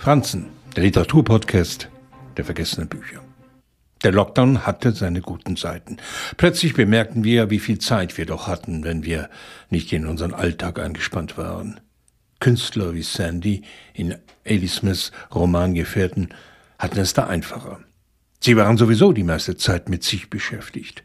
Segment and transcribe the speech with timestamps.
[0.00, 1.90] Franzen, der Literaturpodcast
[2.38, 3.20] der vergessenen Bücher.
[4.02, 5.98] Der Lockdown hatte seine guten Seiten.
[6.38, 9.28] Plötzlich bemerkten wir, wie viel Zeit wir doch hatten, wenn wir
[9.68, 11.80] nicht in unseren Alltag eingespannt waren.
[12.38, 13.60] Künstler wie Sandy
[13.92, 14.16] in
[14.46, 16.30] Ailey Smiths Romangefährten
[16.78, 17.80] hatten es da einfacher.
[18.40, 21.02] Sie waren sowieso die meiste Zeit mit sich beschäftigt.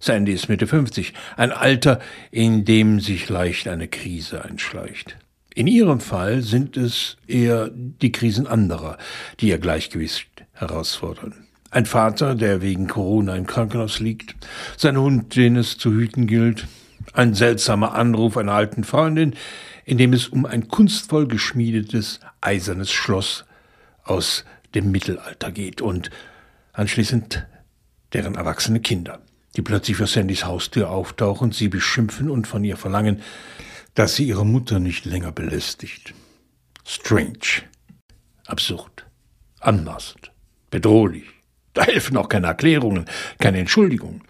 [0.00, 5.18] Sandy ist Mitte 50, ein Alter, in dem sich leicht eine Krise einschleicht.
[5.58, 8.96] In ihrem Fall sind es eher die Krisen anderer,
[9.40, 11.34] die ihr Gleichgewicht herausfordern.
[11.72, 14.36] Ein Vater, der wegen Corona im Krankenhaus liegt,
[14.76, 16.68] sein Hund, den es zu hüten gilt,
[17.12, 19.34] ein seltsamer Anruf einer alten Freundin,
[19.84, 23.44] in dem es um ein kunstvoll geschmiedetes eisernes Schloss
[24.04, 24.44] aus
[24.76, 26.10] dem Mittelalter geht und
[26.72, 27.48] anschließend
[28.12, 29.18] deren erwachsene Kinder,
[29.56, 33.22] die plötzlich vor Sandys Haustür auftauchen, sie beschimpfen und von ihr verlangen,
[33.98, 36.14] dass sie ihre Mutter nicht länger belästigt.
[36.86, 37.64] Strange,
[38.46, 39.06] absurd,
[39.58, 40.30] anmaßend,
[40.70, 41.24] bedrohlich.
[41.74, 43.06] Da helfen auch keine Erklärungen,
[43.40, 44.22] keine Entschuldigungen.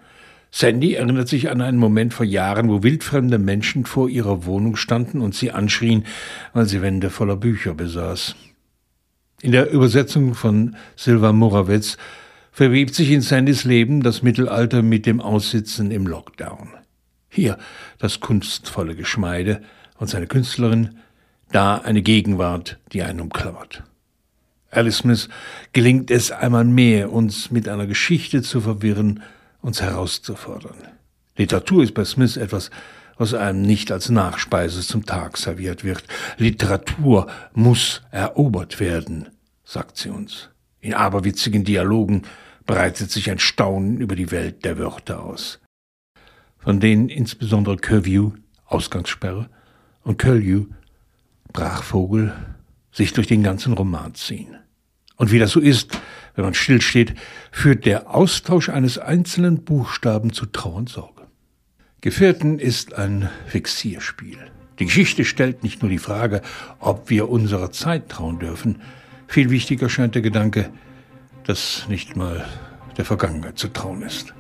[0.50, 5.20] Sandy erinnert sich an einen Moment vor Jahren, wo wildfremde Menschen vor ihrer Wohnung standen
[5.20, 6.06] und sie anschrien,
[6.54, 8.36] weil sie Wände voller Bücher besaß.
[9.42, 11.98] In der Übersetzung von Silva Morawetz
[12.52, 16.77] verwebt sich in Sandys Leben das Mittelalter mit dem Aussitzen im Lockdown.
[17.38, 17.56] Hier
[17.98, 19.62] das kunstvolle Geschmeide
[19.96, 20.98] und seine Künstlerin,
[21.52, 23.84] da eine Gegenwart, die einen umklammert.
[24.72, 25.28] Alice Smith
[25.72, 29.22] gelingt es einmal mehr, uns mit einer Geschichte zu verwirren,
[29.62, 30.74] uns herauszufordern.
[31.36, 32.72] Literatur ist bei Smith etwas,
[33.18, 36.02] was einem nicht als Nachspeise zum Tag serviert wird.
[36.38, 39.28] Literatur muss erobert werden,
[39.64, 40.48] sagt sie uns.
[40.80, 42.22] In aberwitzigen Dialogen
[42.66, 45.60] breitet sich ein Staunen über die Welt der Wörter aus
[46.58, 48.32] von denen insbesondere Curview,
[48.66, 49.48] Ausgangssperre,
[50.02, 50.66] und Curlew,
[51.52, 52.34] Brachvogel,
[52.92, 54.56] sich durch den ganzen Roman ziehen.
[55.16, 55.98] Und wie das so ist,
[56.34, 57.14] wenn man stillsteht,
[57.50, 61.26] führt der Austausch eines einzelnen Buchstaben zu Trauer und Sorge.
[62.00, 64.38] Gefährten ist ein Fixierspiel.
[64.78, 66.42] Die Geschichte stellt nicht nur die Frage,
[66.78, 68.80] ob wir unserer Zeit trauen dürfen,
[69.26, 70.70] viel wichtiger scheint der Gedanke,
[71.44, 72.46] dass nicht mal
[72.96, 74.32] der Vergangenheit zu trauen ist.